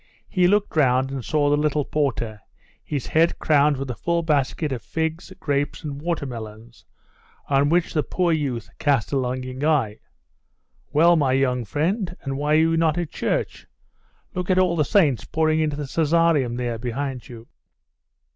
[0.27, 2.41] He looked round, and saw the little porter,
[2.83, 6.83] his head crowned with a full basket of figs, grapes, and water melons,
[7.47, 9.99] on which the poor youth cast a longing eye.
[10.91, 13.67] 'Well, my young friend, and why are you not at church?
[14.33, 17.47] Look at all the saints pouring into the Caesareum there, behind you.